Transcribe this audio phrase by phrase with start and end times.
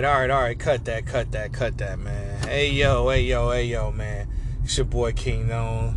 [0.00, 0.58] right, all right, all right.
[0.58, 2.42] Cut that, cut that, cut that, man.
[2.44, 4.28] Hey yo, hey yo, hey yo, man.
[4.64, 5.96] It's your boy King Known,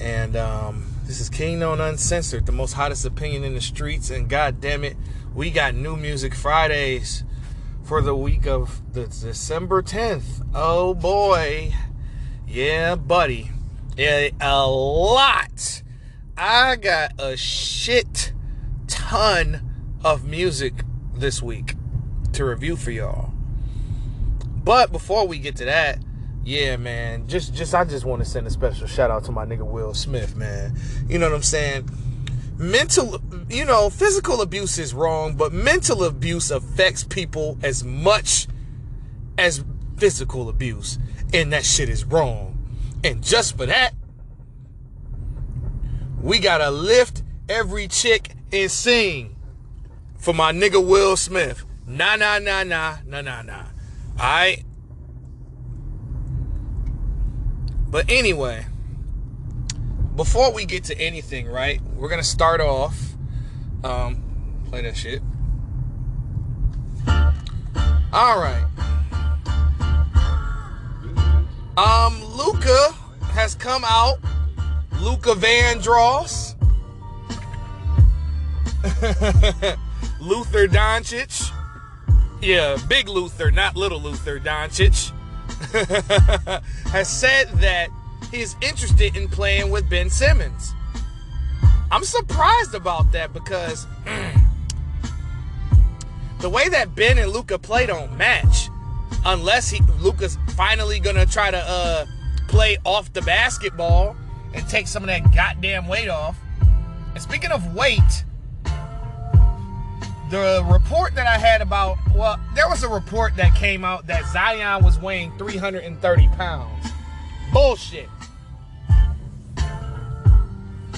[0.00, 4.10] and um, this is King Known Uncensored, the most hottest opinion in the streets.
[4.10, 4.96] And god damn it,
[5.34, 7.24] we got new music Fridays
[7.82, 10.46] for the week of the December 10th.
[10.54, 11.74] Oh boy,
[12.46, 13.50] yeah, buddy,
[13.96, 15.82] yeah, a lot.
[16.36, 18.32] I got a shit
[18.86, 20.84] ton of music
[21.16, 21.74] this week
[22.34, 23.32] to review for y'all.
[24.64, 25.98] But before we get to that,
[26.44, 29.46] yeah, man, just just I just want to send a special shout out to my
[29.46, 30.78] nigga Will Smith, man.
[31.08, 31.88] You know what I'm saying?
[32.58, 38.46] Mental, you know, physical abuse is wrong, but mental abuse affects people as much
[39.38, 39.64] as
[39.96, 40.98] physical abuse,
[41.32, 42.50] and that shit is wrong.
[43.02, 43.92] And just for that,
[46.20, 49.36] we gotta lift every chick and sing
[50.16, 51.64] for my nigga Will Smith.
[51.86, 53.64] Nah, nah, nah, nah, nah, nah, nah.
[54.18, 54.64] Alright?
[57.90, 58.66] But anyway,
[60.16, 61.80] before we get to anything, right?
[61.94, 63.14] We're gonna start off.
[63.84, 64.22] Um,
[64.68, 65.22] play that shit.
[68.12, 68.64] Alright.
[71.76, 72.94] Um, Luka
[73.32, 74.18] has come out.
[75.00, 76.54] Luka Vandross.
[80.20, 81.53] Luther Doncic.
[82.40, 85.12] Yeah, big Luther, not little Luther Doncic.
[86.90, 87.88] has said that
[88.30, 90.74] he's interested in playing with Ben Simmons.
[91.90, 93.86] I'm surprised about that because
[96.40, 98.68] the way that Ben and Luka play don't match.
[99.26, 102.04] Unless he Luka's finally gonna try to uh,
[102.48, 104.16] play off the basketball
[104.52, 106.36] and take some of that goddamn weight off.
[107.14, 108.24] And speaking of weight,
[110.40, 114.26] the report that I had about, well, there was a report that came out that
[114.26, 116.88] Zion was weighing 330 pounds.
[117.52, 118.08] Bullshit.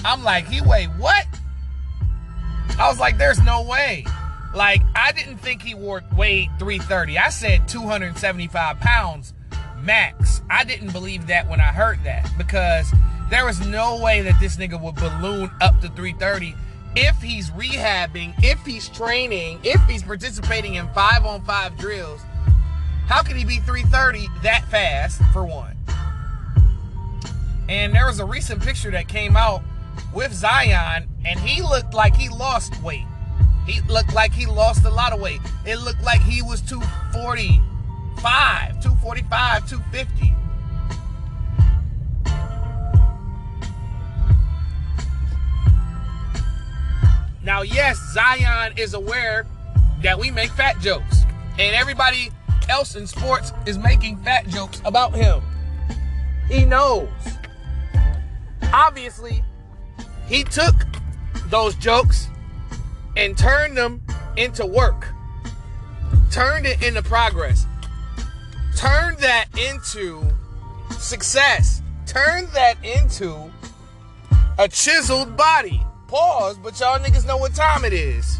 [0.03, 1.25] I'm like, he weighed what?
[2.79, 4.05] I was like, there's no way.
[4.55, 7.17] Like, I didn't think he wore, weighed 330.
[7.17, 9.33] I said 275 pounds
[9.83, 10.41] max.
[10.49, 12.91] I didn't believe that when I heard that because
[13.29, 16.55] there was no way that this nigga would balloon up to 330
[16.99, 22.21] if he's rehabbing, if he's training, if he's participating in five on five drills.
[23.05, 25.77] How could he be 330 that fast, for one?
[27.69, 29.61] And there was a recent picture that came out
[30.13, 33.05] with Zion, and he looked like he lost weight.
[33.67, 35.41] He looked like he lost a lot of weight.
[35.65, 40.33] It looked like he was 245, 245, 250.
[47.47, 49.47] Now, yes, Zion is aware
[50.03, 51.23] that we make fat jokes,
[51.57, 52.29] and everybody
[52.67, 55.41] else in sports is making fat jokes about him.
[56.49, 57.07] He knows.
[58.73, 59.45] Obviously,
[60.27, 60.75] he took
[61.45, 62.27] those jokes
[63.15, 64.01] and turned them
[64.35, 65.07] into work,
[66.29, 67.65] turned it into progress,
[68.75, 70.21] turned that into
[70.99, 73.49] success, turned that into
[74.59, 75.81] a chiseled body.
[76.07, 78.37] Pause, but y'all niggas know what time it is.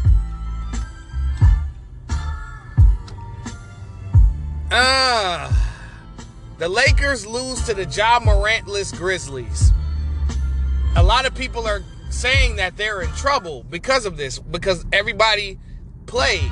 [4.70, 5.54] Ah.
[6.58, 9.72] The Lakers lose to the Ja Morantless Grizzlies.
[10.96, 15.58] A lot of people are saying that they're in trouble because of this, because everybody
[16.06, 16.50] played.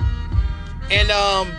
[0.91, 1.51] And um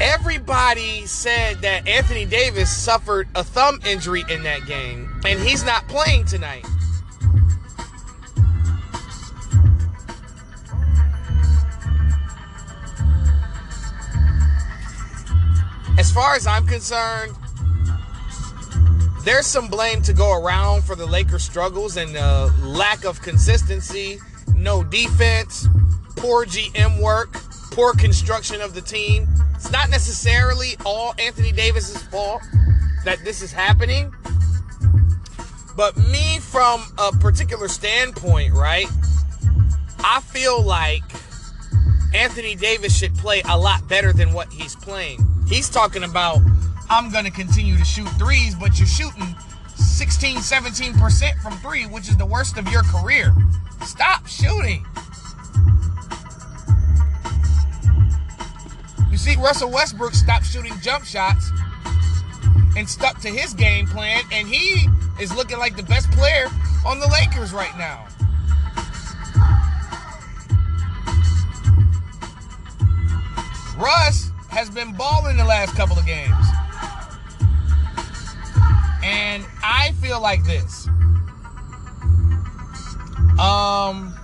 [0.00, 5.86] everybody said that Anthony Davis suffered a thumb injury in that game, and he's not
[5.86, 6.66] playing tonight.
[16.10, 17.36] As far as I'm concerned,
[19.24, 24.18] there's some blame to go around for the Lakers' struggles and uh, lack of consistency,
[24.56, 25.68] no defense,
[26.16, 27.34] poor GM work,
[27.70, 29.28] poor construction of the team.
[29.54, 32.42] It's not necessarily all Anthony Davis's fault
[33.04, 34.12] that this is happening.
[35.76, 38.88] But me, from a particular standpoint, right?
[40.00, 41.04] I feel like
[42.12, 45.29] Anthony Davis should play a lot better than what he's playing.
[45.50, 46.38] He's talking about,
[46.88, 49.34] I'm going to continue to shoot threes, but you're shooting
[49.74, 53.34] 16, 17% from three, which is the worst of your career.
[53.82, 54.86] Stop shooting.
[59.10, 61.50] You see, Russell Westbrook stopped shooting jump shots
[62.76, 64.88] and stuck to his game plan, and he
[65.20, 66.46] is looking like the best player
[66.86, 68.06] on the Lakers right now.
[73.76, 76.46] Russ has been balling the last couple of games.
[79.02, 80.86] And I feel like this.
[83.38, 84.14] Um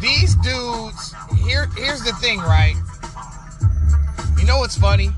[0.00, 1.14] These dudes,
[1.44, 2.74] here here's the thing, right?
[4.38, 5.10] You know what's funny?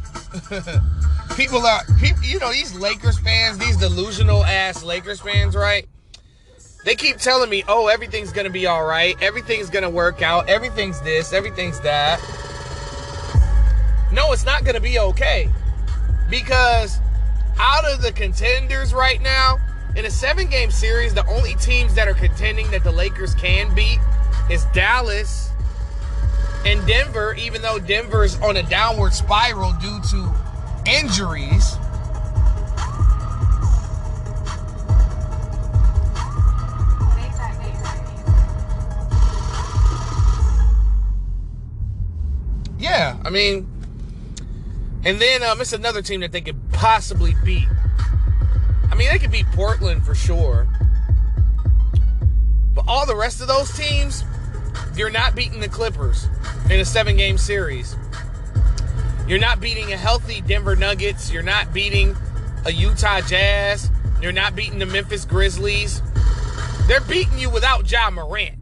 [1.36, 5.86] people are people, you know, these Lakers fans, these delusional ass Lakers fans, right?
[6.84, 11.00] They keep telling me, oh, everything's gonna be all right, everything's gonna work out, everything's
[11.02, 12.20] this, everything's that.
[14.12, 15.48] No, it's not gonna be okay.
[16.28, 16.98] Because
[17.58, 19.58] out of the contenders right now,
[19.94, 23.72] in a seven game series, the only teams that are contending that the Lakers can
[23.74, 23.98] beat
[24.50, 25.50] is Dallas
[26.64, 30.34] and Denver, even though Denver is on a downward spiral due to
[30.86, 31.76] injuries.
[43.02, 43.66] Yeah, I mean,
[45.04, 47.66] and then um, it's another team that they could possibly beat.
[48.92, 50.68] I mean, they could beat Portland for sure.
[52.72, 54.22] But all the rest of those teams,
[54.94, 56.28] you're not beating the Clippers
[56.70, 57.96] in a seven game series.
[59.26, 61.28] You're not beating a healthy Denver Nuggets.
[61.28, 62.16] You're not beating
[62.64, 63.90] a Utah Jazz.
[64.20, 66.00] You're not beating the Memphis Grizzlies.
[66.86, 68.60] They're beating you without Ja Morant.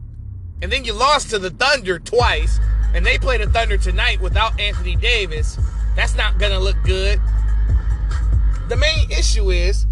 [0.63, 2.59] And then you lost to the Thunder twice,
[2.93, 5.57] and they play the Thunder tonight without Anthony Davis.
[5.95, 7.19] That's not going to look good.
[8.69, 9.85] The main issue is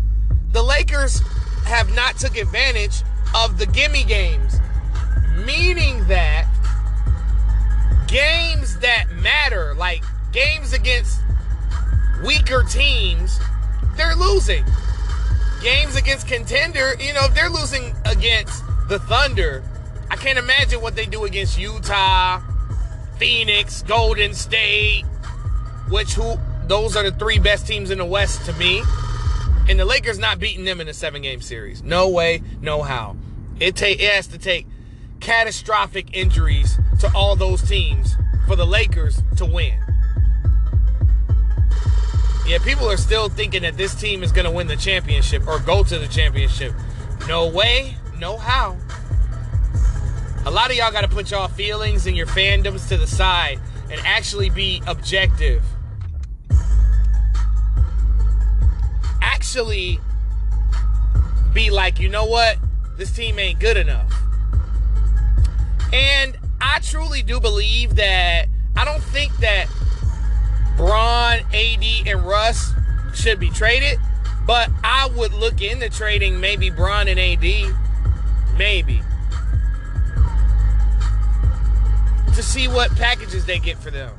[0.51, 1.21] the Lakers
[1.65, 3.03] have not took advantage
[3.35, 4.59] of the gimme games,
[5.45, 6.47] meaning that
[8.07, 11.19] games that matter, like games against
[12.25, 13.39] weaker teams,
[13.95, 14.65] they're losing.
[15.61, 19.63] Games against contender, you know, if they're losing against the Thunder,
[20.09, 22.41] I can't imagine what they do against Utah,
[23.19, 25.03] Phoenix, Golden State,
[25.89, 28.81] which who those are the three best teams in the West to me.
[29.67, 31.83] And the Lakers not beating them in a seven game series.
[31.83, 33.17] No way, no how.
[33.59, 34.65] It take it has to take
[35.19, 38.15] catastrophic injuries to all those teams
[38.47, 39.77] for the Lakers to win.
[42.47, 45.59] Yeah, people are still thinking that this team is going to win the championship or
[45.59, 46.73] go to the championship.
[47.27, 48.77] No way, no how.
[50.49, 53.59] A lot of y'all got to put y'all feelings and your fandoms to the side
[53.91, 55.63] and actually be objective.
[59.21, 59.99] Actually
[61.53, 62.57] be like, you know what?
[62.97, 64.11] This team ain't good enough.
[65.93, 69.67] And I truly do believe that I don't think that
[70.75, 72.73] Bron, AD, and Russ
[73.13, 73.99] should be traded,
[74.47, 77.75] but I would look into trading maybe Bron and AD.
[78.57, 79.03] Maybe.
[82.39, 84.15] To see what packages they get for them.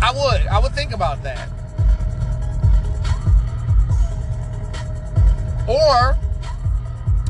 [0.00, 0.46] I would.
[0.46, 1.48] I would think about that.
[5.66, 6.16] Or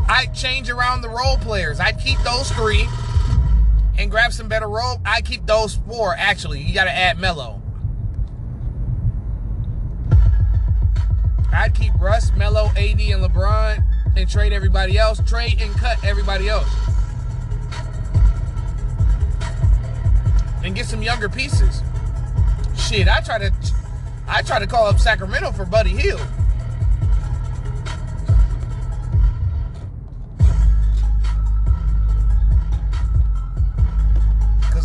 [0.07, 1.81] I'd change around the role players.
[1.81, 2.87] I'd keep those three
[3.99, 5.01] and grab some better role.
[5.03, 6.61] I'd keep those four, actually.
[6.61, 7.63] You got to add Melo.
[11.55, 13.83] I'd keep Russ, Melo, AD, and LeBron
[14.15, 15.23] and trade everybody else.
[15.27, 16.69] Trade and cut everybody else.
[20.69, 21.83] And get some younger pieces.
[22.77, 23.51] Shit, I try to
[24.29, 26.21] I try to call up Sacramento for Buddy Hield.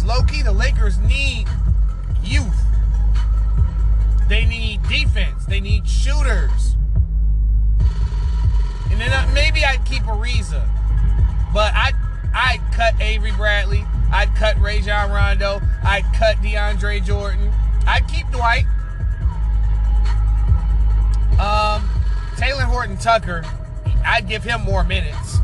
[0.05, 1.47] low key, the Lakers need
[2.23, 2.45] youth.
[4.29, 5.45] They need defense.
[5.45, 6.77] They need shooters.
[8.89, 10.65] And then uh, maybe I'd keep Ariza.
[11.53, 11.95] But I'd,
[12.33, 13.85] I'd cut Avery Bradley.
[14.13, 15.59] I'd cut Rajon Rondo.
[15.83, 17.51] I'd cut DeAndre Jordan.
[17.87, 18.65] I'd keep Dwight.
[21.33, 21.89] Um,
[22.35, 23.43] Talen Horton Tucker,
[24.05, 25.39] I'd give him more minutes.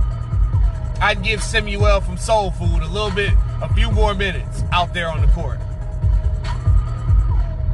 [1.01, 5.09] I'd give Samuel from Soul Food a little bit, a few more minutes out there
[5.09, 5.59] on the court.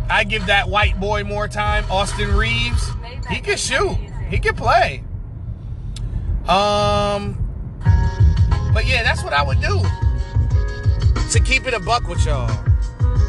[0.09, 1.83] I give that white boy more time.
[1.91, 2.89] Austin Reaves.
[3.29, 3.97] he can shoot.
[4.29, 5.03] He can play.
[6.47, 7.35] Um,
[8.73, 9.81] but yeah, that's what I would do.
[11.31, 12.49] To keep it a buck with y'all,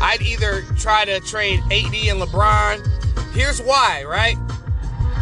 [0.00, 3.32] I'd either try to trade AD and LeBron.
[3.32, 4.36] Here's why, right?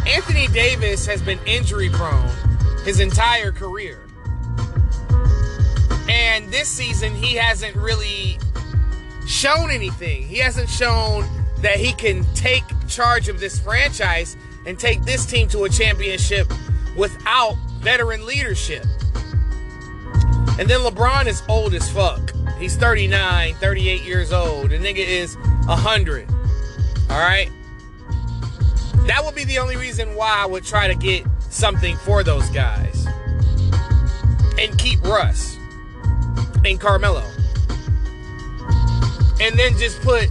[0.07, 2.29] Anthony Davis has been injury prone
[2.83, 4.01] his entire career.
[6.07, 8.37] And this season, he hasn't really
[9.25, 10.27] shown anything.
[10.27, 11.25] He hasn't shown
[11.61, 16.51] that he can take charge of this franchise and take this team to a championship
[16.95, 18.85] without veteran leadership.
[20.57, 22.31] And then LeBron is old as fuck.
[22.57, 24.69] He's 39, 38 years old.
[24.69, 25.35] The nigga is
[25.65, 26.29] 100.
[27.09, 27.49] All right?
[29.07, 32.49] That would be the only reason why I would try to get something for those
[32.49, 33.05] guys.
[34.57, 35.57] And keep Russ
[36.63, 37.23] and Carmelo.
[39.41, 40.29] And then just put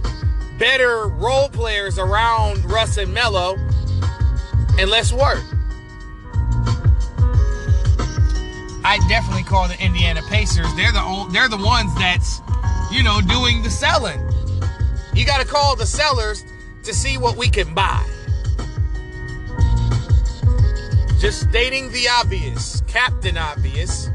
[0.57, 3.57] better role players around Russ and Melo
[4.77, 5.43] and let's work.
[8.85, 10.71] I definitely call the Indiana Pacers.
[10.75, 12.41] They're the old, they're the ones that's,
[12.91, 14.21] you know, doing the selling.
[15.15, 16.45] You got to call the sellers
[16.83, 18.05] to see what we can buy.
[21.19, 24.09] Just stating the obvious, Captain Obvious.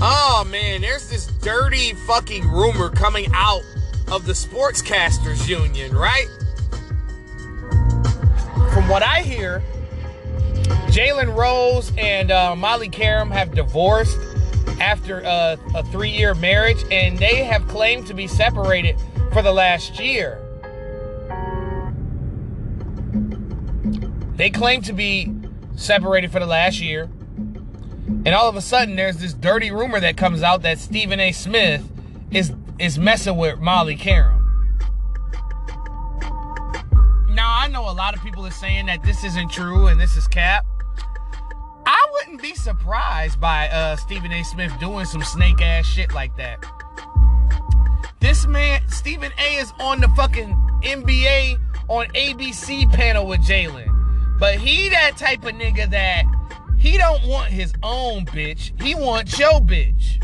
[0.00, 3.62] Oh man, there's this dirty fucking rumor coming out
[4.12, 6.28] of the Sportscasters Union, right?
[8.72, 9.64] From what I hear,
[10.90, 14.18] Jalen Rose and uh, Molly Qerim have divorced
[14.80, 18.96] after uh, a three year marriage, and they have claimed to be separated
[19.32, 20.40] for the last year.
[24.36, 25.32] They claim to be
[25.76, 27.08] separated for the last year.
[28.06, 31.32] And all of a sudden, there's this dirty rumor that comes out that Stephen A.
[31.32, 31.88] Smith
[32.30, 34.43] is is messing with Molly Qerim.
[37.56, 40.26] I know a lot of people are saying that this isn't true and this is
[40.26, 40.66] cap.
[41.86, 44.42] I wouldn't be surprised by uh, Stephen A.
[44.42, 46.58] Smith doing some snake ass shit like that.
[48.18, 49.54] This man, Stephen A.
[49.54, 50.48] is on the fucking
[50.82, 54.38] NBA on ABC panel with Jalen.
[54.40, 56.24] But he that type of nigga that
[56.76, 58.72] he don't want his own bitch.
[58.82, 60.20] He wants your bitch.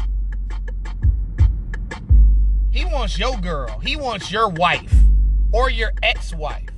[2.72, 3.78] He wants your girl.
[3.78, 4.94] He wants your wife.
[5.52, 6.69] Or your ex-wife.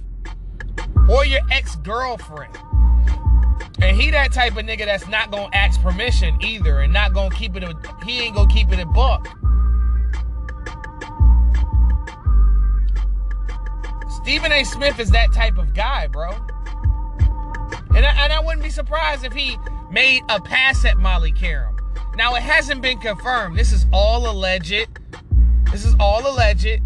[1.13, 2.57] Or your ex-girlfriend.
[3.83, 7.35] And he that type of nigga that's not gonna ask permission either and not gonna
[7.35, 9.27] keep it a, he ain't gonna keep it a buck.
[14.23, 14.63] Stephen A.
[14.65, 16.31] Smith is that type of guy, bro.
[17.95, 19.59] And I, and I wouldn't be surprised if he
[19.91, 21.77] made a pass at Molly Qerim.
[22.17, 23.59] Now, it hasn't been confirmed.
[23.59, 24.87] This is all alleged.
[25.71, 26.81] This is all alleged.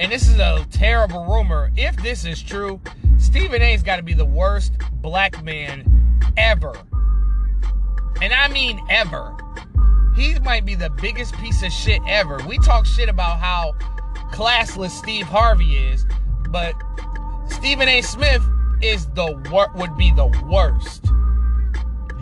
[0.00, 1.70] And this is a terrible rumor.
[1.76, 2.80] If this is true,
[3.18, 5.84] Stephen A's got to be the worst black man
[6.38, 6.74] ever.
[8.22, 9.36] And I mean ever.
[10.16, 12.40] He might be the biggest piece of shit ever.
[12.48, 13.74] We talk shit about how
[14.32, 16.06] classless Steve Harvey is,
[16.48, 16.74] but
[17.48, 18.00] Stephen A.
[18.00, 18.42] Smith
[18.80, 21.02] is the wor- would be the worst.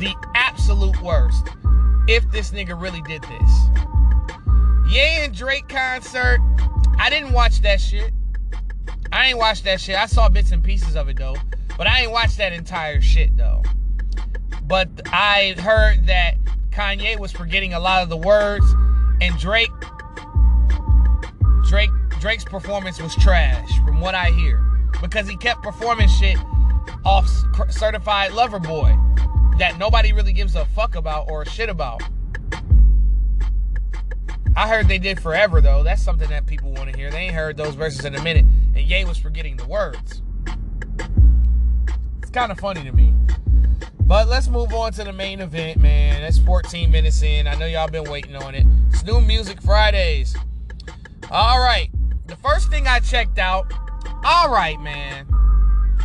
[0.01, 1.47] The absolute worst.
[2.09, 3.69] If this nigga really did this.
[4.93, 6.41] Ye and Drake concert.
[6.99, 8.13] I didn't watch that shit.
[9.13, 9.97] I ain't watched that shit.
[9.97, 11.37] I saw bits and pieces of it though.
[11.77, 13.63] But I ain't watched that entire shit though.
[14.65, 16.35] But I heard that
[16.71, 18.67] Kanye was forgetting a lot of the words
[19.21, 19.71] and Drake
[21.69, 21.91] Drake
[22.21, 24.65] Drake's performance was trash from what I hear
[25.01, 26.37] because he kept performing shit
[27.05, 27.29] off
[27.71, 28.97] certified lover boy
[29.59, 32.03] that nobody really gives a fuck about or shit about.
[34.59, 35.85] I heard they did forever though.
[35.85, 37.13] That's something that people want to hear.
[37.13, 40.21] They ain't heard those verses in a minute, and Ye was forgetting the words.
[42.21, 43.15] It's kind of funny to me.
[44.01, 46.23] But let's move on to the main event, man.
[46.23, 47.47] That's 14 minutes in.
[47.47, 48.67] I know y'all been waiting on it.
[48.91, 50.35] It's new music Fridays.
[51.31, 51.89] All right.
[52.27, 53.73] The first thing I checked out.
[54.25, 55.29] All right, man.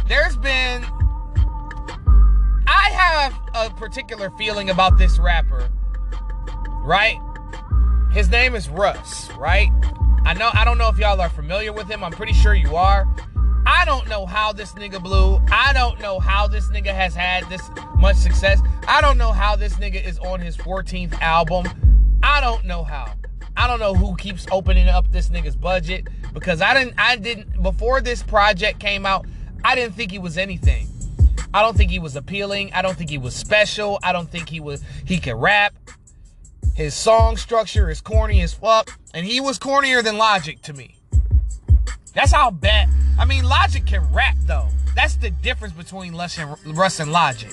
[0.07, 0.85] There's been
[2.67, 5.71] I have a particular feeling about this rapper,
[6.83, 7.17] right?
[8.13, 9.71] His name is Russ, right?
[10.23, 12.03] I know I don't know if y'all are familiar with him.
[12.03, 13.07] I'm pretty sure you are.
[13.65, 15.41] I don't know how this nigga blew.
[15.51, 18.61] I don't know how this nigga has had this much success.
[18.87, 21.65] I don't know how this nigga is on his 14th album.
[22.21, 23.11] I don't know how.
[23.57, 27.63] I don't know who keeps opening up this nigga's budget because I didn't I didn't
[27.63, 29.25] before this project came out,
[29.63, 30.87] I didn't think he was anything.
[31.51, 32.71] I don't think he was appealing.
[32.73, 33.97] I don't think he was special.
[34.03, 35.73] I don't think he was he could rap.
[36.75, 40.95] His song structure is corny as fuck, and he was cornier than Logic to me.
[42.15, 42.89] That's how bad.
[43.19, 44.69] I mean, Logic can rap though.
[44.95, 47.51] That's the difference between Russ and, Russ and Logic.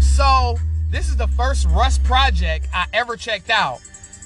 [0.00, 0.56] So
[0.90, 3.80] this is the first Russ project I ever checked out,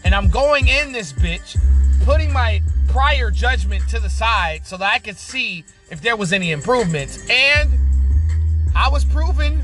[0.05, 1.59] and I'm going in this bitch,
[2.05, 6.33] putting my prior judgment to the side so that I could see if there was
[6.33, 7.71] any improvements, and
[8.77, 9.61] I was proven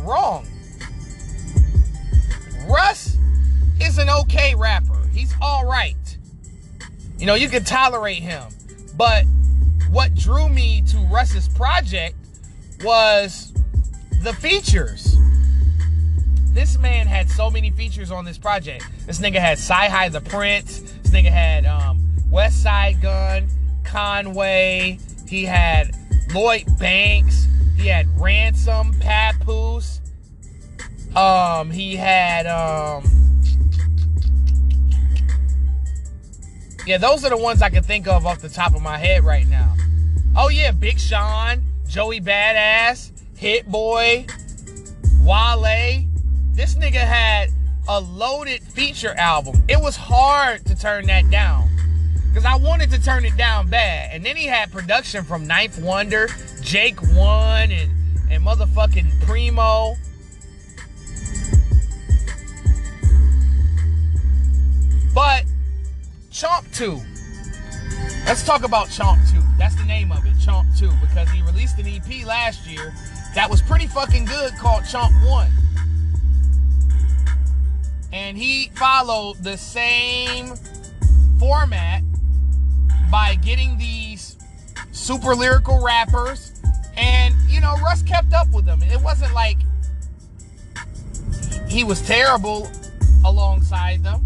[0.00, 0.46] wrong.
[2.68, 3.16] Russ
[3.80, 5.00] is an okay rapper.
[5.12, 5.94] He's all right.
[7.18, 8.44] You know, you can tolerate him.
[8.96, 9.24] But
[9.90, 12.16] what drew me to Russ's project
[12.82, 13.52] was
[14.22, 15.16] the features.
[16.52, 18.84] This man had so many features on this project.
[19.06, 20.80] This nigga had CyHi the Prince.
[20.80, 23.48] This nigga had um, Westside Gun,
[23.84, 24.98] Conway.
[25.26, 25.94] He had
[26.34, 27.46] Lloyd Banks.
[27.76, 30.00] He had Ransom, Papoose.
[31.18, 33.02] Um, he had um,
[36.86, 39.22] Yeah, those are the ones I can think of off the top of my head
[39.22, 39.74] right now.
[40.34, 44.26] Oh yeah, Big Sean, Joey Badass, Hit Boy,
[45.22, 46.06] Wale.
[46.52, 47.50] This nigga had
[47.88, 49.62] a loaded feature album.
[49.68, 51.68] It was hard to turn that down.
[52.32, 54.10] Cause I wanted to turn it down bad.
[54.14, 56.28] And then he had production from Ninth Wonder,
[56.62, 57.90] Jake One, and,
[58.30, 59.96] and motherfucking Primo.
[65.14, 65.44] But
[66.30, 67.00] Chomp 2.
[68.26, 69.40] Let's talk about Chomp 2.
[69.58, 72.92] That's the name of it, Chomp 2, because he released an EP last year
[73.34, 75.50] that was pretty fucking good called Chomp 1.
[78.12, 80.54] And he followed the same
[81.38, 82.02] format
[83.10, 84.36] by getting these
[84.92, 86.52] super lyrical rappers.
[86.96, 88.82] And, you know, Russ kept up with them.
[88.82, 89.58] It wasn't like
[91.68, 92.70] he was terrible
[93.24, 94.24] alongside them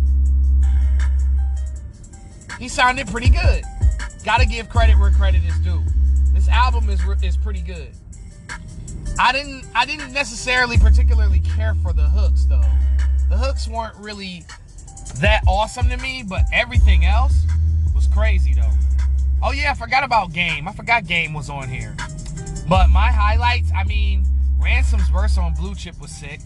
[2.62, 3.64] he sounded pretty good.
[4.24, 5.82] Gotta give credit where credit is due.
[6.32, 7.88] This album is is pretty good.
[9.18, 12.62] I didn't I didn't necessarily particularly care for the hooks though.
[13.30, 14.44] The hooks weren't really
[15.16, 17.44] that awesome to me, but everything else
[17.96, 18.70] was crazy though.
[19.42, 20.68] Oh yeah, I forgot about Game.
[20.68, 21.96] I forgot Game was on here.
[22.68, 24.24] But my highlights, I mean,
[24.60, 26.40] Ransom's verse on Blue Chip was sick.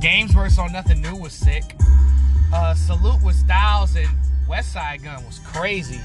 [0.00, 1.76] Game's verse on Nothing New was sick.
[2.54, 4.08] Uh, Salute with Styles and
[4.48, 6.00] Westside Gun was crazy.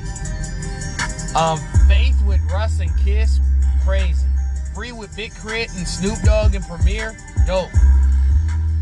[1.36, 3.40] Um, Faith with Russ and Kiss,
[3.86, 4.28] crazy.
[4.76, 5.70] Free with Big K.R.I.T.
[5.78, 7.16] and Snoop Dogg and Premier,
[7.48, 7.70] dope.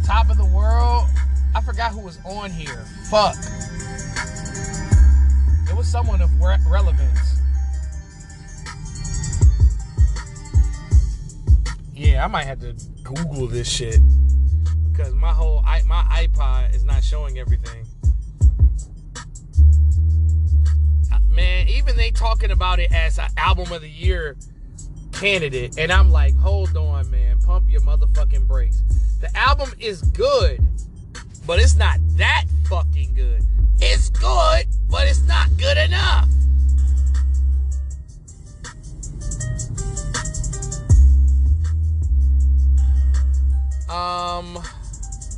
[0.06, 1.06] Top of the World,
[1.54, 2.86] I forgot who was on here.
[3.10, 3.36] Fuck.
[5.70, 7.40] It was someone of re- relevance.
[11.94, 14.00] Yeah, I might have to Google this shit
[14.92, 17.86] because my whole my iPod is not showing everything.
[21.32, 24.36] Man, even they talking about it as an album of the year
[25.12, 28.82] candidate, and I'm like, hold on, man, pump your motherfucking brakes.
[29.20, 30.66] The album is good,
[31.46, 33.44] but it's not that fucking good.
[33.80, 36.30] It's good, but it's not good enough.
[43.90, 44.58] Um,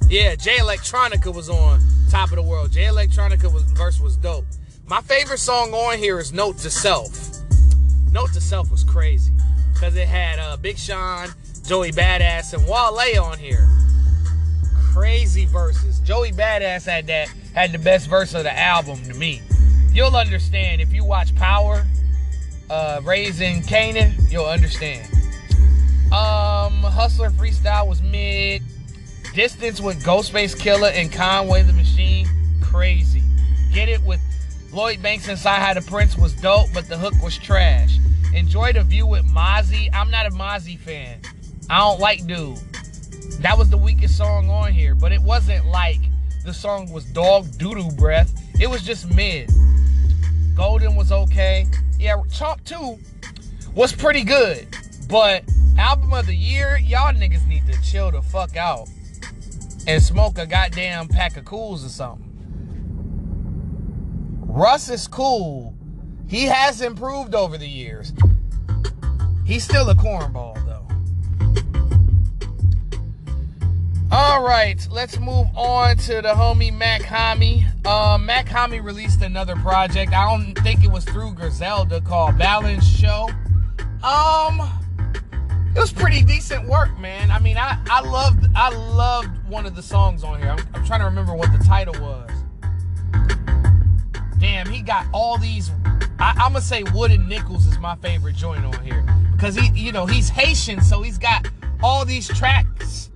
[0.10, 2.72] yeah, Jay Electronica was on top of the world.
[2.72, 4.46] Jay Electronica was verse was dope.
[4.94, 7.40] My favorite song on here is Note to Self.
[8.12, 9.34] Note to Self was crazy
[9.74, 11.30] because it had uh, Big Sean,
[11.66, 13.68] Joey Badass, and Wale on here.
[14.94, 16.00] Crazy verses.
[16.02, 19.42] Joey Badass had that had the best verse of the album to me.
[19.92, 21.88] You'll understand if you watch Power,
[22.70, 24.32] uh, Raising Kanan.
[24.32, 25.12] You'll understand.
[26.14, 28.62] Um, Hustler Freestyle was mid.
[29.34, 32.28] Distance with Ghostface Killah and Conway the Machine,
[32.62, 33.24] crazy.
[33.74, 34.22] Get it with
[34.74, 38.00] Lloyd Banks inside CyHi the Prince was dope, but the hook was trash.
[38.34, 39.88] Enjoy the view with Mozzy.
[39.94, 41.20] I'm not a Mozzy fan.
[41.70, 42.58] I don't like dude.
[43.42, 46.00] That was the weakest song on here, but it wasn't like
[46.44, 48.34] the song was dog doodoo breath.
[48.60, 49.52] It was just mid.
[50.56, 51.68] Golden was okay.
[52.00, 52.98] Yeah, Chomp 2
[53.76, 54.68] was pretty good.
[55.08, 55.44] But
[55.78, 58.90] album of the year, y'all niggas need to chill the fuck out
[59.86, 62.33] and smoke a goddamn pack of cools or something.
[64.54, 65.74] Russ is cool.
[66.28, 68.14] He has improved over the years.
[69.46, 70.86] He's still a cornball, though.
[74.16, 77.66] All right, let's move on to the homie Mach-Hommy.
[77.84, 80.14] Um, Mach-Hommy released another project.
[80.14, 83.30] I don't think it was through Griselda called Balens Cho.
[84.08, 84.62] Um,
[85.76, 87.32] it was pretty decent work, man.
[87.32, 90.52] I mean, I I loved I loved one of the songs on here.
[90.52, 92.30] I'm, I'm trying to remember what the title was.
[94.44, 95.72] Damn, he got all these.
[96.20, 99.94] I, I'm gonna say Wooden Nickels is my favorite joint on here because he, you
[99.94, 101.48] know, he's Haitian, so he's got
[101.82, 103.10] all these tracks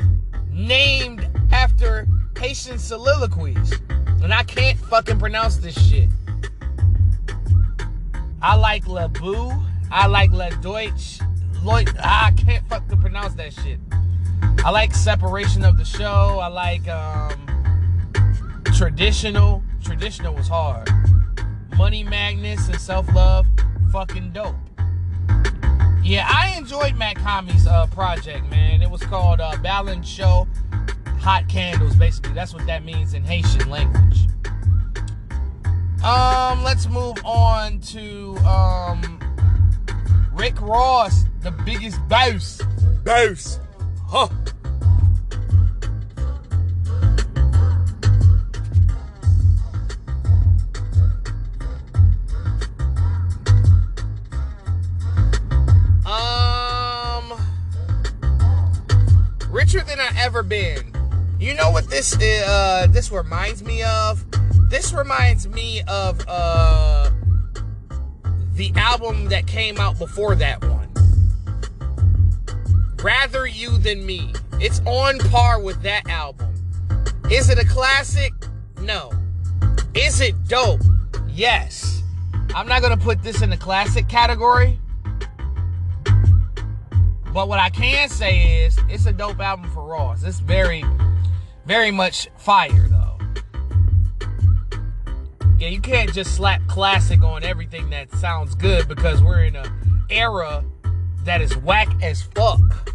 [0.53, 2.07] named after
[2.39, 3.73] Haitian soliloquies,
[4.23, 6.07] and I can't fucking pronounce this shit.
[8.41, 9.51] I like Le Boo.
[9.91, 11.19] I like Le Deutsch.
[11.61, 13.79] Lloyd, I can't fucking pronounce that shit.
[14.63, 16.39] I like separation of the show.
[16.41, 17.33] I like um,
[18.73, 19.61] traditional.
[19.83, 20.89] Traditional was hard.
[21.77, 23.45] Money Magnus and Self Love,
[23.91, 24.55] fucking dope.
[26.03, 28.81] Yeah, I enjoyed Mach-Hommy's uh, project, man.
[28.81, 30.47] It was called uh, Balens Cho
[31.19, 32.33] Hot Candles, basically.
[32.33, 34.27] That's what that means in Haitian language.
[36.03, 39.19] Um, let's move on to um
[40.33, 42.61] Rick Ross, the biggest boss.
[43.03, 43.59] Boss.
[44.07, 44.29] Huh.
[59.67, 60.93] Richer than I ever been.
[61.39, 64.23] You know what this uh this reminds me of?
[64.69, 67.11] This reminds me of uh
[68.53, 70.87] the album that came out before that one.
[73.03, 74.33] Rather You Than Me.
[74.53, 76.53] It's on par with that album.
[77.29, 78.33] Is it a classic?
[78.81, 79.11] No.
[79.93, 80.81] Is it dope?
[81.29, 82.01] Yes.
[82.55, 84.79] I'm not going to put this in the classic category.
[87.37, 90.23] But what I can say is it's a dope album for Ross.
[90.23, 90.83] It's very,
[91.67, 93.19] very much fire, though.
[95.59, 99.71] Yeah, you can't just slap classic on everything that sounds good because we're in a
[100.09, 100.65] era
[101.25, 102.91] that is whack as fuck.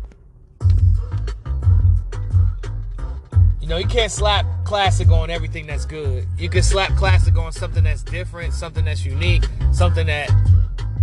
[3.61, 6.27] You know, you can't slap classic on everything that's good.
[6.37, 10.33] You can slap classic on something that's different, something that's unique, something that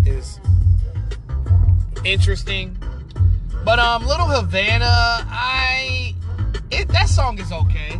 [0.05, 0.41] is
[2.03, 2.77] interesting.
[3.63, 6.15] But um Little Havana, I
[6.71, 7.99] it that song is okay.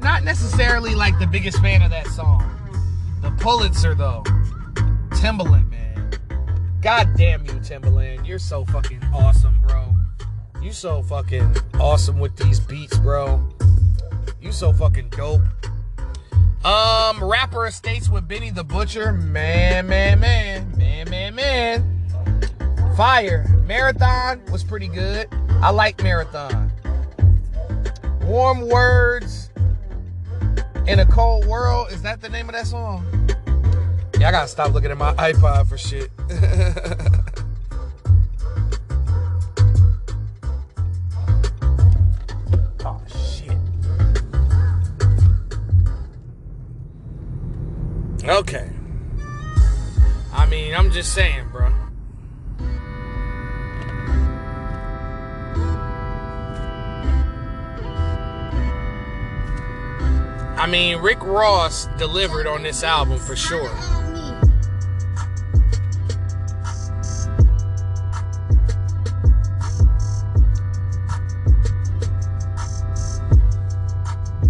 [0.00, 2.48] Not necessarily like the biggest fan of that song.
[3.22, 4.24] The Pulitzer, though.
[5.10, 6.10] Timbaland, man.
[6.80, 8.26] God damn you, Timbaland.
[8.26, 9.94] You're so fucking awesome, bro.
[10.60, 13.48] You so fucking awesome with these beats, bro.
[14.40, 15.42] You so fucking dope.
[16.64, 19.12] Um, rapper estates with Benny the Butcher.
[19.12, 20.76] Man, man, man.
[20.76, 22.01] Man, man, man.
[22.96, 23.46] Fire.
[23.66, 25.26] Marathon was pretty good.
[25.62, 26.70] I like Marathon.
[28.22, 29.48] Warm Words
[30.86, 31.90] in a Cold World.
[31.90, 33.06] Is that the name of that song?
[34.18, 36.10] Yeah, I gotta stop looking at my iPod for shit.
[42.84, 43.56] oh, shit.
[48.28, 48.68] Okay.
[50.34, 51.71] I mean, I'm just saying, bro.
[60.72, 63.68] Mean, Rick Ross delivered on this album for sure.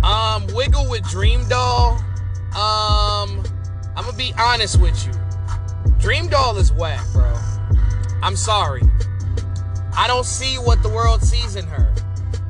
[0.05, 1.95] Um, Wiggle with Dream Doll.
[2.55, 3.43] Um,
[3.97, 5.13] I'm gonna be honest with you.
[5.99, 7.37] Dream Doll is whack, bro.
[8.23, 8.83] I'm sorry.
[9.97, 11.93] I don't see what the world sees in her.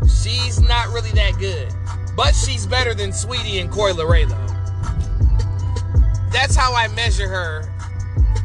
[0.02, 1.72] She's not really that good.
[2.16, 4.46] But she's better than Saweetie and Coi Leray, though.
[6.30, 7.64] That's how I measure her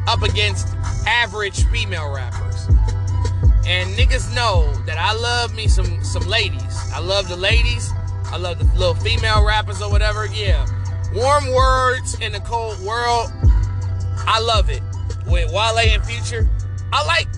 [0.06, 0.74] up against
[1.06, 2.66] average female rappers.
[3.66, 6.76] And niggas know that I love me some some ladies.
[6.94, 7.90] I love the ladies.
[8.24, 10.26] I love the little female rappers or whatever.
[10.26, 10.66] Yeah.
[11.14, 13.30] Warm words in the cold world.
[14.26, 14.82] I love it.
[15.26, 16.48] With Wale and Future.
[16.92, 17.28] I like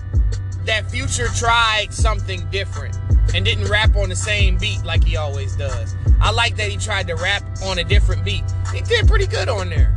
[0.65, 2.97] that Future tried something different
[3.33, 5.95] and didn't rap on the same beat like he always does.
[6.19, 8.43] I like that he tried to rap on a different beat.
[8.73, 9.93] He did pretty good on there.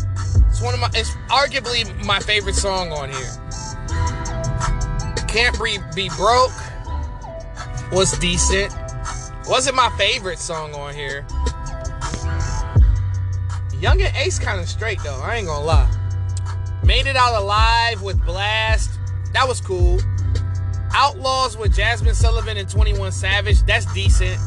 [0.48, 3.40] It's one of my it's arguably my favorite song on here.
[5.26, 6.52] Can't Be, be Broke
[7.90, 8.72] was decent.
[9.48, 11.26] Wasn't my favorite song on here.
[13.80, 15.90] Young and Ace kind of straight though, I ain't gonna lie.
[16.84, 18.96] Made It Out Alive with Blxst.
[19.32, 19.98] That was cool.
[20.94, 23.62] Outlaws with Jazmine Sullivan and 21 Savage.
[23.64, 24.38] That's decent.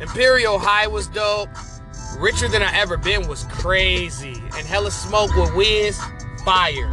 [0.00, 1.48] Imperial High was dope.
[2.18, 4.42] Richer Than I Ever Been was crazy.
[4.56, 6.00] And Hella Smoke with Wiz,
[6.44, 6.90] fire.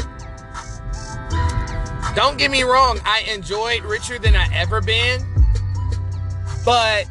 [2.15, 5.21] Don't get me wrong, I enjoyed Richer Than I Ever Been.
[6.65, 7.05] But,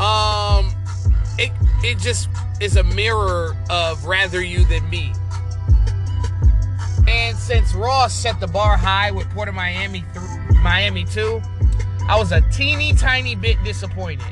[0.00, 0.74] um,
[1.38, 1.52] it
[1.82, 2.28] it just
[2.60, 5.12] is a mirror of rather you than me.
[7.08, 10.04] And since Ross set the bar high with Port of Miami
[10.62, 11.40] Miami 2,
[12.08, 14.26] I was a teeny tiny bit disappointed.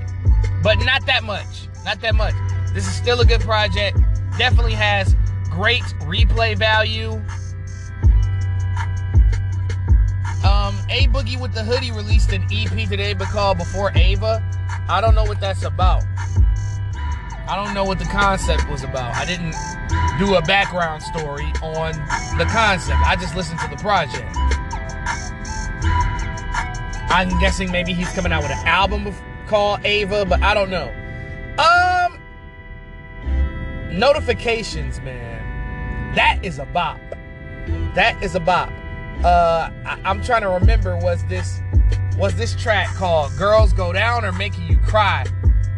[0.62, 1.68] But not that much.
[1.84, 2.34] Not that much.
[2.72, 3.98] This is still a good project.
[4.38, 5.14] Definitely has
[5.50, 7.12] great replay value.
[10.44, 14.42] Um, A Boogie with the Hoodie released an EP today called Before Ava.
[14.88, 16.02] I don't know what that's about.
[17.46, 19.14] I don't know what the concept was about.
[19.14, 19.54] I didn't
[20.18, 21.92] do a background story on
[22.38, 22.98] the concept.
[23.04, 24.34] I just listened to the project.
[27.10, 29.14] I'm guessing maybe he's coming out with an album
[29.46, 30.92] called Ava, but I don't know.
[31.58, 32.20] Um,
[33.96, 36.14] notifications, man.
[36.14, 37.00] That is a bop.
[37.94, 38.70] That is a bop.
[39.22, 40.96] Uh, I, I'm trying to remember.
[40.96, 41.60] Was this
[42.18, 45.24] was this track called "Girls Go Down" or "Making You Cry"?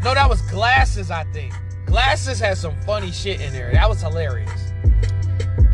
[0.05, 1.53] No, that was Glasses, I think.
[1.87, 3.73] Glasses has some funny shit in there.
[3.73, 4.73] That was hilarious.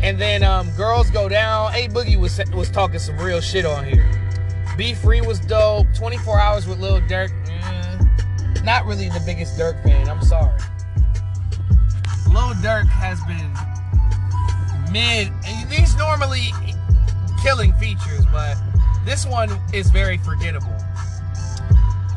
[0.01, 1.73] And then um, Girls Go Down.
[1.73, 4.09] A Boogie was was talking some real shit on here.
[4.77, 5.87] Be Free was dope.
[5.95, 7.29] 24 Hours with Lil Durk.
[7.45, 10.07] Mm, not really the biggest Durk fan.
[10.09, 10.59] I'm sorry.
[12.27, 13.51] Lil Durk has been
[14.91, 15.31] mid.
[15.71, 16.51] He's normally
[17.41, 18.55] killing features, but
[19.05, 20.75] this one is very forgettable.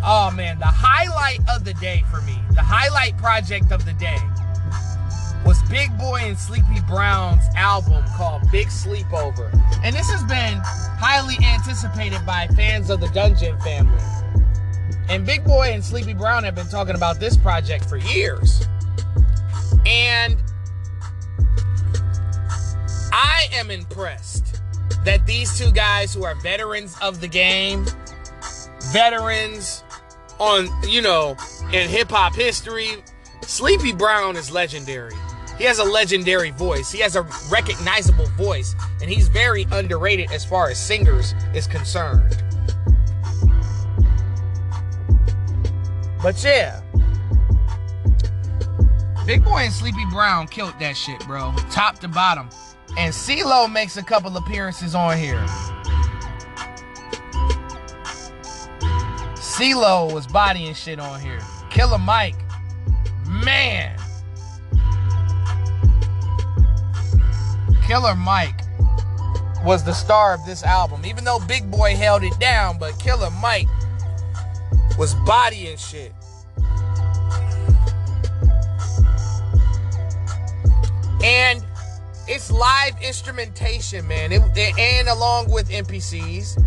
[0.02, 4.18] Oh man, the highlight of the day for me, the highlight project of the day
[5.46, 9.52] was Big Boi and Sleepy Brown's album called Big Sleepover.
[9.85, 10.61] And this has been
[10.98, 14.02] highly anticipated by fans of the Dungeon family.
[15.09, 18.66] And Big Boi and Sleepy Brown have been talking about this project for years.
[19.87, 20.37] And
[23.12, 24.61] I am impressed
[25.04, 27.87] that these two guys who are veterans of the game,
[28.92, 29.85] veterans
[30.38, 31.37] on, you know,
[31.72, 32.88] in hip hop history,
[33.42, 35.14] Sleepy Brown is legendary.
[35.59, 36.92] He has a legendary voice.
[36.92, 42.42] He has a recognizable voice, and he's very underrated as far as singers is concerned.
[46.22, 46.83] But yeah,
[49.27, 52.49] Big Boi and Sleepy Brown killed that shit, bro, top to bottom.
[52.99, 55.44] And CeeLo makes a couple appearances on here.
[59.57, 61.40] CeeLo was bodying shit on here.
[61.71, 62.37] Killer Mike,
[63.27, 63.99] man.
[67.87, 68.61] Killer Mike
[69.64, 71.07] was the star of this album.
[71.07, 73.66] Even though Big Boi held it down, but Killer Mike
[74.99, 76.12] was bodying shit.
[81.25, 81.64] And
[82.29, 84.33] it's live instrumentation, man.
[84.33, 84.42] It,
[84.79, 86.62] and along with MPCs.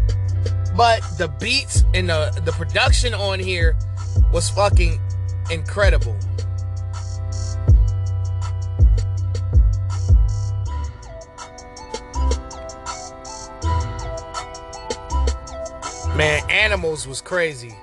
[0.79, 3.75] But the beats and the, the production on here
[4.31, 4.97] was fucking
[5.51, 6.17] incredible.
[16.15, 17.75] Man, Animals was crazy.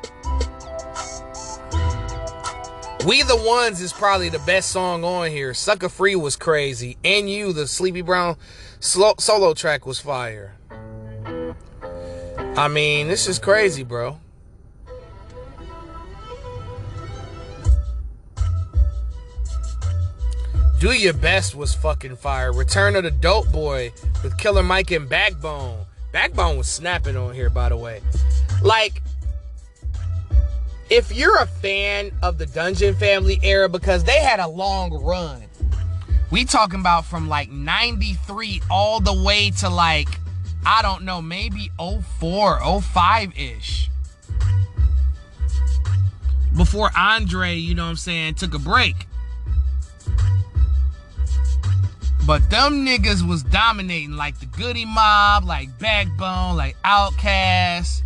[3.06, 5.52] We the Ones is probably the best song on here.
[5.52, 6.96] Sucker Free was crazy.
[7.04, 8.38] And You, the Sleepy Brown
[8.80, 10.55] solo track was fire.
[12.56, 14.18] I mean, this is crazy, bro.
[20.80, 22.52] Do Your Best was fucking fire.
[22.52, 23.92] Return of the Dope Boy
[24.22, 25.84] with Killer Mike and Backbone.
[26.12, 28.00] Backbone was snapping on here, by the way.
[28.62, 29.02] Like,
[30.88, 35.42] if you're a fan of the Dungeon Family era, because they had a long run,
[36.30, 40.08] we talking about from like 93 all the way to like,
[40.68, 43.88] I don't know, maybe 04, 05 ish.
[46.56, 49.06] Before Andre, you know what I'm saying, took a break.
[52.26, 58.02] But them niggas was dominating like the Goodie Mob, like Backbone, like Outkast.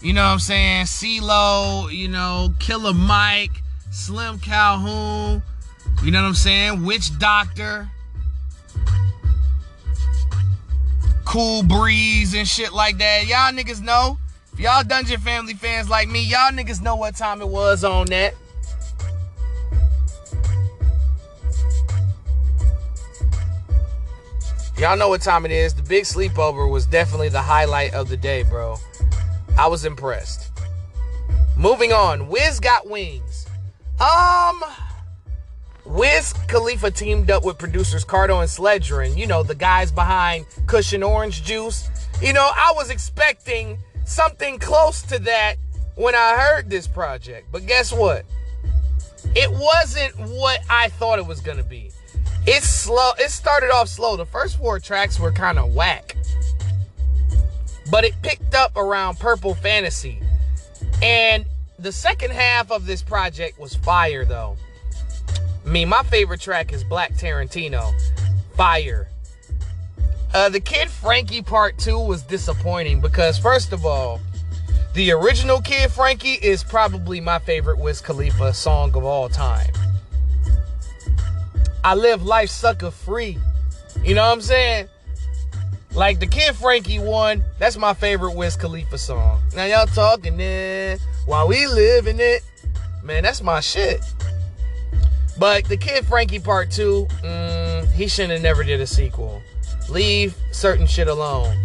[0.00, 0.84] You know what I'm saying?
[0.86, 5.42] CeeLo, you know, Killer Mike, Slim Calhoun.
[6.04, 6.84] You know what I'm saying?
[6.84, 7.90] Witch Doctor.
[11.28, 13.26] Cool Breeze and shit like that.
[13.26, 14.18] Y'all niggas know.
[14.54, 18.06] If y'all Dungeon Family fans like me, y'all niggas know what time it was on
[18.06, 18.34] that.
[24.78, 25.74] Y'all know what time it is.
[25.74, 28.78] The big sleepover was definitely the highlight of the day, bro.
[29.58, 30.50] I was impressed.
[31.58, 33.44] Moving on, Wiz got wings.
[34.00, 34.64] Um,
[35.88, 40.92] Wiz Khalifa teamed up with producers Cardo and Sledgren, you know, the guys behind Kush
[40.92, 41.88] and Orange Juice.
[42.22, 45.56] You know, I was expecting something close to that
[45.94, 47.48] when I heard this project.
[47.50, 48.24] But guess what?
[49.34, 51.90] it wasn't what I thought it was gonna be.
[52.46, 53.12] It's slow.
[53.18, 54.16] It started off slow.
[54.16, 56.16] The first four tracks were kind of whack,
[57.90, 60.22] but it picked up around Purple Fantasy,
[61.02, 61.44] and
[61.78, 64.56] the second half of this project was fire though.
[65.68, 67.92] Mean, my favorite track is Black Tarantino.
[68.56, 69.08] Fire.
[70.32, 74.18] Uh, the Kid Frankie part two was disappointing because, first of all,
[74.94, 79.70] the original Kid Frankie is probably my favorite Wiz Khalifa song of all time.
[81.84, 83.38] I live life sucker free.
[84.02, 84.88] You know what I'm saying?
[85.92, 89.42] Like the Kid Frankie one, that's my favorite Wiz Khalifa song.
[89.54, 92.42] Now y'all talking then while we living it.
[93.02, 94.00] Man, that's my shit.
[95.38, 99.40] But the Kid Frankie part two, mm, he shouldn't have never did a sequel.
[99.88, 101.56] Leave certain shit alone.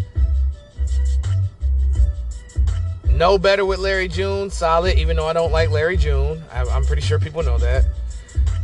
[3.10, 4.98] No better with Larry June, solid.
[4.98, 7.86] Even though I don't like Larry June, I, am pretty sure people know that.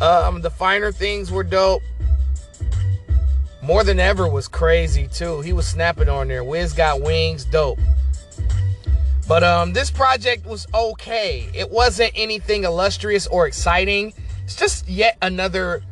[0.01, 1.81] Um, the finer things were dope.
[3.61, 5.41] More than ever was crazy too.
[5.41, 6.43] He was snapping on there.
[6.43, 7.79] Wiz got wings, dope.
[9.27, 11.47] But um, this project was okay.
[11.53, 14.13] It wasn't anything illustrious or exciting.
[14.49, 15.83] It's just yet another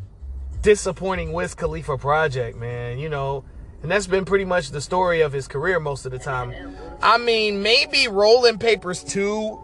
[0.63, 2.97] disappointing Wiz Khalifa project, man.
[2.97, 3.43] You know,
[3.83, 6.55] and that's been pretty much the story of his career most of the time.
[6.99, 9.59] I mean, maybe Rolling Papers 2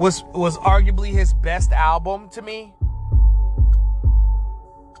[0.00, 2.74] was was arguably his best album to me.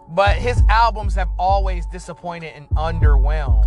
[0.08, 3.64] But his albums have always disappointed and underwhelmed.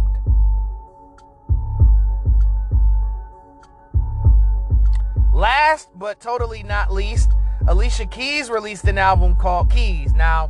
[5.33, 7.31] Last but totally not least,
[7.67, 10.13] Alicia Keys released an album called Keys.
[10.13, 10.50] Now,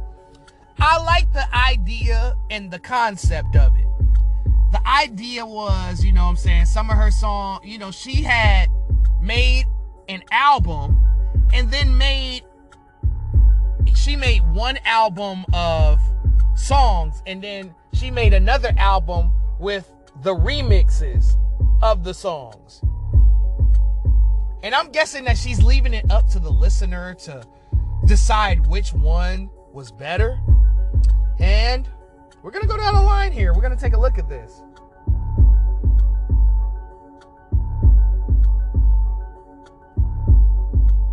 [0.79, 3.85] I like the idea and the concept of it.
[4.71, 8.23] The idea was, you know what I'm saying, some of her song, you know, she
[8.23, 8.69] had
[9.21, 9.65] made
[10.07, 10.97] an album
[11.53, 12.43] and then made
[13.95, 15.99] she made one album of
[16.55, 19.91] songs and then she made another album with
[20.23, 21.35] the remixes
[21.81, 22.81] of the songs.
[24.63, 27.43] And I'm guessing that she's leaving it up to the listener to
[28.05, 30.39] decide which one was better.
[31.39, 31.87] And
[32.43, 33.53] we're going to go down the line here.
[33.53, 34.61] We're going to take a look at this.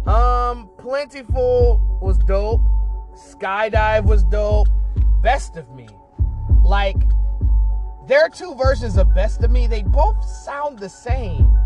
[0.07, 2.63] Um, Plentiful was dope.
[3.15, 4.69] Skydive was dope.
[5.23, 5.89] Best of Me.
[6.63, 6.97] Like,
[8.07, 9.67] there are two versions of Best of Me.
[9.67, 11.58] They both sound the same.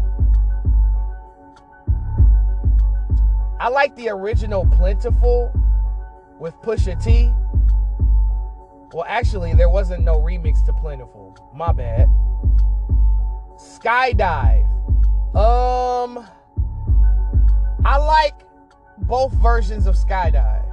[3.63, 5.53] I like the original Plentiful
[6.41, 7.33] with Pusha T.
[8.93, 11.37] Well, actually, there wasn't no remix to Plentiful.
[11.55, 12.09] My bad.
[13.55, 14.67] Skydive.
[15.37, 16.27] Um,
[17.85, 18.35] I like
[18.99, 20.67] both versions of Skydive.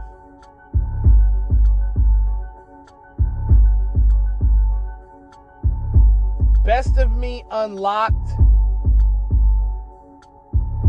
[6.66, 8.32] Best of Me Unlocked.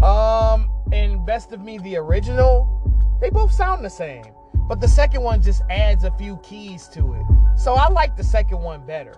[0.03, 2.69] Um, and Best of Me, the original,
[3.21, 4.25] they both sound the same.
[4.55, 7.27] But the second one just adds a few keys to it.
[7.57, 9.15] So I like the second one better.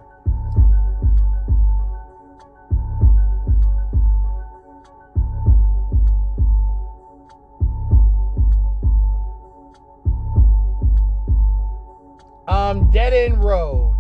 [12.49, 13.97] Um, Dead End Road.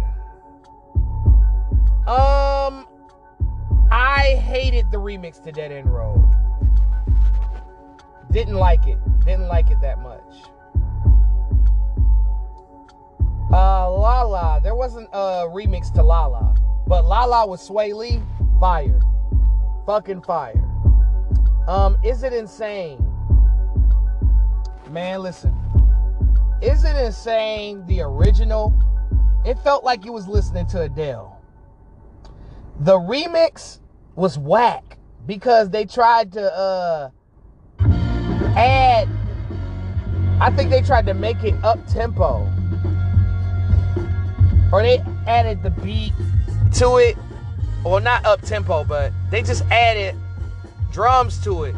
[2.06, 2.87] Um,
[3.90, 6.42] I hated the remix to Dead End Road.
[8.33, 8.98] Didn't like it.
[9.26, 10.20] Didn't like it that much.
[13.52, 14.60] Uh, Lala.
[14.62, 16.54] There wasn't a remix to Lala,
[16.87, 18.22] but Lala with Swae Lee,
[18.58, 19.00] fire,
[19.85, 20.64] fucking fire.
[21.68, 22.98] Um, is it insane?
[24.90, 25.54] Man, listen.
[26.62, 27.85] Is it insane?
[27.87, 28.72] The original,
[29.44, 31.38] it felt like you was listening to Adele.
[32.80, 33.80] The remix
[34.14, 37.10] was whack because they tried to uh
[38.57, 39.09] add
[40.42, 42.50] I think they tried to make it up tempo.
[44.73, 46.13] Or they added the beat
[46.75, 47.17] to it.
[47.85, 50.17] Well, not up tempo, but they just added
[50.90, 51.77] drums to it.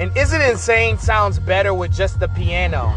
[0.00, 2.92] And Is It Insane sounds better with just the piano.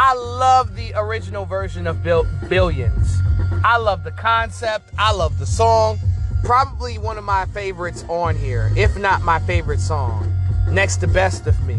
[0.00, 3.18] I love the original version of Bill- Billions.
[3.64, 4.90] I love the concept.
[4.96, 5.98] I love the song.
[6.44, 10.32] Probably one of my favorites on here, if not my favorite song,
[10.70, 11.74] next to Best of Me.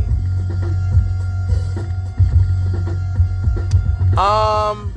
[4.17, 4.93] Um,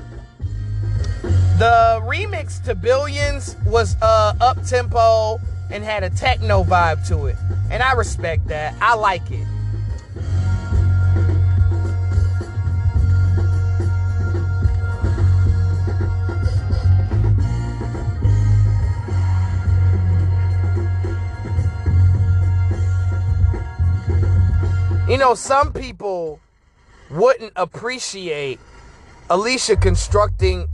[1.58, 7.36] The remix to Billions was uh, up tempo and had a techno vibe to it.
[7.70, 8.74] And I respect that.
[8.80, 9.46] I like it.
[25.08, 26.38] You know, some people
[27.10, 28.60] wouldn't appreciate
[29.28, 30.68] Alicia constructing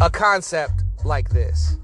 [0.00, 1.76] a concept like this.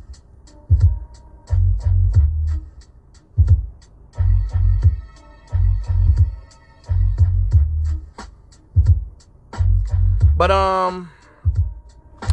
[10.37, 11.11] But um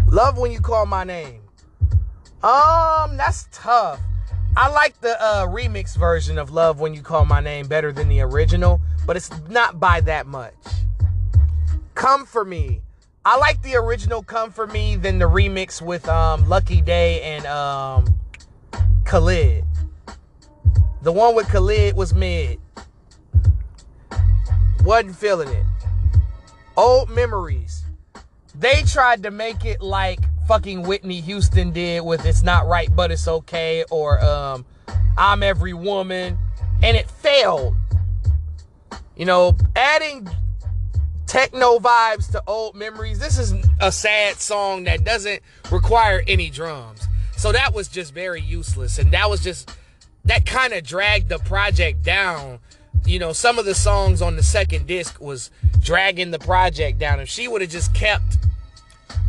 [0.07, 1.41] love when you call my name.
[2.43, 3.99] Um that's tough.
[4.57, 8.09] I like the uh, remix version of Love When You Call My Name better than
[8.09, 10.53] the original, but it's not by that much.
[11.95, 12.81] Come For Me.
[13.25, 17.43] I like the original Come For Me than the remix with um, Lucky Daye and
[17.47, 18.19] um,
[19.05, 19.63] Khalid.
[21.01, 22.59] The one with Khalid was mid.
[24.83, 25.65] Wasn't feeling it.
[26.77, 27.85] Old Memories.
[28.53, 33.09] They tried to make it like fucking Whitney Houston did with It's Not Right But
[33.09, 34.67] It's Okay or um,
[35.17, 36.37] I'm Every Woman.
[36.83, 37.75] And it failed.
[39.19, 40.29] You know, adding
[41.27, 43.19] techno vibes to old memories.
[43.19, 47.05] This is a sad song that doesn't require any drums.
[47.35, 48.97] So that was just very useless.
[48.97, 49.75] And that was just,
[50.23, 52.59] that kind of dragged the project down.
[53.05, 55.51] You know, some of the songs on the second disc was
[55.81, 57.19] dragging the project down.
[57.19, 58.37] If she would have just kept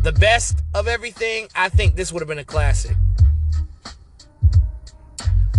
[0.03, 2.95] the best of everything, I think this would have been a classic.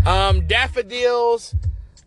[0.07, 1.55] Um, Daffodils.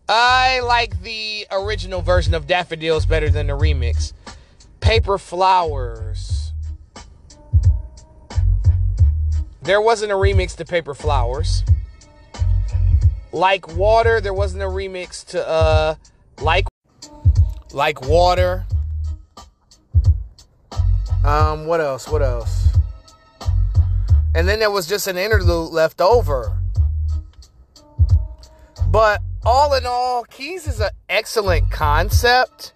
[0.08, 4.14] I like the original version of Daffodils better than the remix.
[4.80, 6.52] Paper Flowers.
[9.64, 11.64] There wasn't a remix to Paper Flowers.
[13.32, 15.96] Like Water, there wasn't a remix to uh
[16.40, 16.68] Like
[17.74, 18.66] Like Water.
[21.24, 22.08] Um, what else?
[22.08, 22.68] What else?
[24.36, 26.56] And then there was just an interlude left over.
[28.88, 32.74] But all in all, Keys is an excellent concept,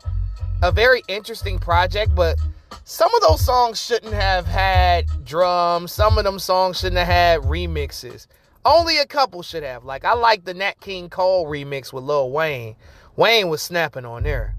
[0.62, 2.38] a very interesting project, but
[2.84, 5.92] some of those songs shouldn't have had drums.
[5.92, 8.28] Some of them songs shouldn't have had remixes.
[8.66, 9.84] Only a couple should have.
[9.86, 12.76] Like I like the Nat King Cole remix with Lil Wayne.
[13.16, 14.56] Wayne was snapping on there.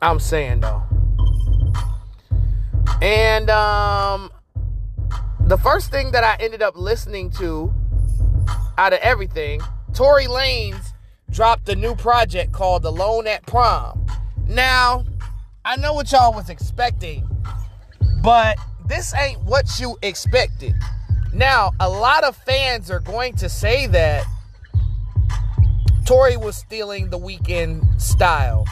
[0.00, 0.82] I'm saying though.
[3.00, 4.30] And um,
[5.40, 7.72] the first thing that I ended up listening to
[8.78, 9.60] out of everything,
[9.94, 10.92] Tory Lanez
[11.30, 14.06] dropped a new project called Alone at Prom.
[14.46, 15.04] Now,
[15.64, 17.28] I know what y'all was expecting,
[18.22, 20.74] but this ain't what you expected.
[21.34, 24.24] Now, a lot of fans are going to say that
[26.06, 28.66] Tory was stealing the Weeknd style.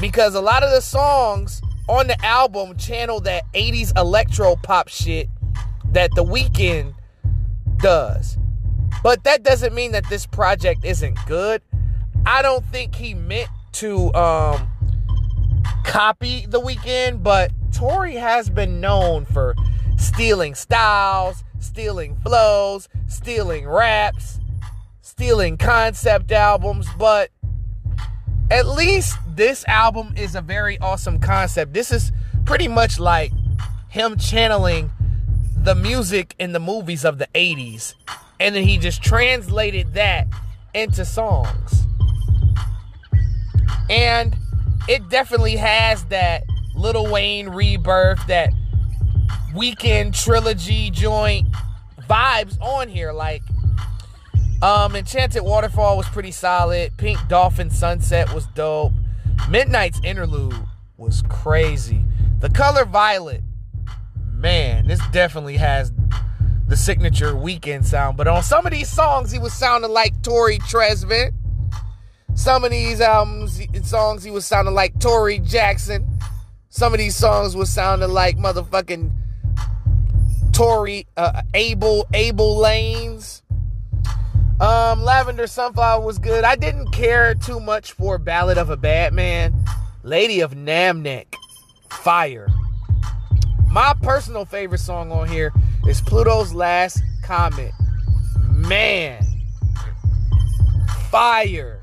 [0.00, 5.28] Because a lot of the songs on the album channel that 80s electro pop shit
[5.92, 6.94] that The Weeknd
[7.78, 8.36] does.
[9.06, 11.62] But that doesn't mean that this project isn't good.
[12.26, 14.68] I don't think he meant to um,
[15.84, 19.54] copy The Weeknd, but Tory has been known for
[19.96, 24.40] stealing styles, stealing flows, stealing raps,
[25.02, 27.30] stealing concept albums, but
[28.50, 31.74] at least this album is a very awesome concept.
[31.74, 32.10] This is
[32.44, 33.30] pretty much like
[33.88, 34.90] him channeling
[35.54, 37.94] the music in the movies of the 80s.
[38.38, 40.26] And then he just translated that
[40.74, 41.86] into songs.
[43.88, 44.36] And
[44.88, 48.50] it definitely has that Lil Wayne rebirth, that
[49.54, 51.46] Weeknd trilogy joint
[52.08, 53.12] vibes on here.
[53.12, 53.42] Like,
[54.62, 56.96] um, Enchanted Waterfall was pretty solid.
[56.96, 58.92] Pink Dolphin Sunset was dope.
[59.48, 60.54] Midnight's interlude
[60.96, 62.04] was crazy.
[62.40, 63.42] The color violet,
[64.32, 65.90] man, this definitely has
[66.68, 68.16] the signature Weeknd sound.
[68.16, 71.32] But on some of these songs, he was sounding like Tori Tresevitt.
[72.34, 76.06] Some of these albums, songs, he was sounding like Tory Jackson.
[76.68, 79.10] Some of these songs was sounding like motherfucking
[80.52, 83.42] Tory uh, Abel Abel Lanez.
[84.60, 86.44] Um, Lavender Sunflower was good.
[86.44, 89.54] I didn't care too much for Ballad of a Bad Man.
[90.02, 91.34] Lady of Namek,
[91.90, 92.48] fire.
[93.70, 95.52] My personal favorite song on here
[95.88, 97.72] is Pluto's Last Comet.
[98.50, 99.24] Man,
[101.10, 101.80] fire.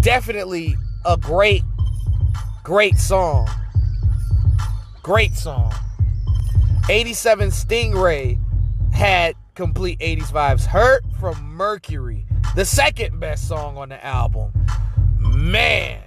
[0.00, 0.76] Definitely
[1.06, 1.62] a great,
[2.62, 3.48] great song.
[5.02, 5.72] Great song.
[6.90, 8.38] 87 Stingray
[8.92, 10.66] had complete 80s vibes.
[10.66, 14.52] Hurt from Mercury, the second best song on the album.
[15.18, 16.02] Man,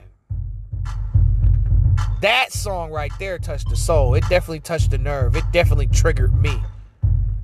[2.21, 4.15] that song right there touched the soul.
[4.15, 5.35] It definitely touched the nerve.
[5.35, 6.61] It definitely triggered me.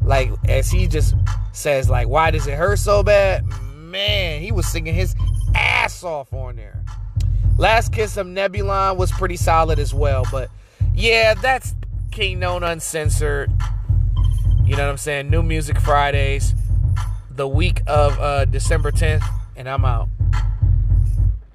[0.02, 1.16] Like as he just
[1.54, 3.46] says, like, why does it hurt so bad?
[3.72, 5.16] Man, he was singing his
[5.56, 6.84] ass off on there.
[7.58, 10.50] Last Kiss of Nebulon was pretty solid as well, but
[10.96, 11.76] yeah, that's
[12.12, 13.52] Kingknown Uncensored.
[14.66, 15.30] You know what I'm saying?
[15.30, 16.56] New Music Fridays,
[17.30, 19.24] the week of uh, December 10th,
[19.56, 20.10] and I'm out.